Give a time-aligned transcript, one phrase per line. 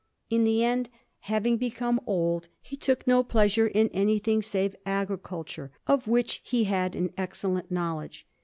[0.31, 6.07] In the end, having become old, he took no pleasure in anything save agriculture, of
[6.07, 8.25] which he had an excellent knowledge.